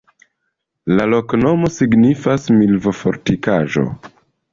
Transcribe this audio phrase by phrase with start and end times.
[0.99, 3.85] La loknomo signifas: milvo-fortikaĵo.